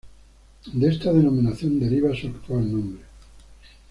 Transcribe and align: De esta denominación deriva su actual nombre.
De 0.73 0.89
esta 0.89 1.13
denominación 1.13 1.79
deriva 1.79 2.15
su 2.15 2.25
actual 2.25 2.71
nombre. 2.71 3.03